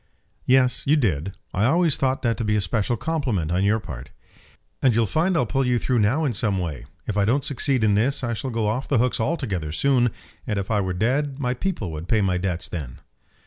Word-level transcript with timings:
"Yes, 0.47 0.87
you 0.87 0.95
did. 0.95 1.33
I 1.53 1.65
always 1.65 1.95
thought 1.95 2.23
that 2.23 2.35
to 2.37 2.43
be 2.43 2.55
a 2.55 2.61
special 2.61 2.97
compliment 2.97 3.51
on 3.51 3.63
your 3.63 3.79
part." 3.79 4.09
"And 4.81 4.95
you'll 4.95 5.05
find 5.05 5.37
I'll 5.37 5.45
pull 5.45 5.63
you 5.63 5.77
through 5.77 5.99
now 5.99 6.25
in 6.25 6.33
some 6.33 6.57
way. 6.57 6.87
If 7.05 7.17
I 7.19 7.23
don't 7.25 7.45
succeed 7.45 7.83
in 7.83 7.93
this 7.93 8.23
I 8.23 8.33
shall 8.33 8.49
go 8.49 8.65
off 8.65 8.87
the 8.87 8.97
hooks 8.97 9.19
altogether 9.19 9.71
soon; 9.71 10.09
and 10.47 10.57
if 10.57 10.71
I 10.71 10.81
were 10.81 10.93
dead 10.93 11.37
my 11.37 11.53
people 11.53 11.91
would 11.91 12.07
pay 12.07 12.21
my 12.21 12.39
debts 12.39 12.67
then." 12.67 12.97